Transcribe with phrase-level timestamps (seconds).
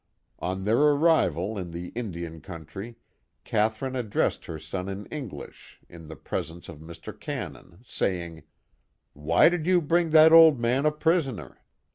[0.39, 2.95] On their arrival in the Indian country,
[3.43, 7.13] Catherine addressed her son in English in the pres ence of Mr.
[7.19, 8.41] Cannon, saying:"
[9.13, 11.61] Why did you bring that old man a prisoner